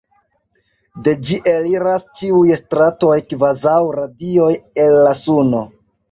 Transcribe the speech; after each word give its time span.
De 1.07 1.11
ĝi 1.25 1.35
eliras 1.49 2.07
ĉiuj 2.21 2.55
stratoj 2.59 3.17
kvazaŭ 3.33 3.75
radioj 3.97 4.49
el 4.85 4.97
la 5.09 5.13
suno. 5.21 5.61